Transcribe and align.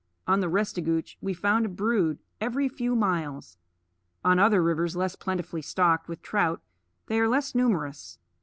On 0.25 0.39
the 0.39 0.49
Restigouche 0.49 1.15
we 1.21 1.31
found 1.35 1.63
a 1.63 1.69
brood 1.69 2.17
every 2.39 2.67
few 2.67 2.95
miles; 2.95 3.59
on 4.25 4.39
other 4.39 4.63
rivers 4.63 4.95
less 4.95 5.15
plentifully 5.15 5.61
stocked 5.61 6.07
with 6.07 6.23
trout 6.23 6.59
they 7.05 7.19
are 7.19 7.29
less 7.29 7.53
numerous. 7.53 8.17